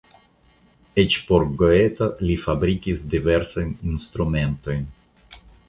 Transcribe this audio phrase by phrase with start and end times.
[1.03, 4.93] Eĉ por Goeto li fabrikis diversajn instrumentojn.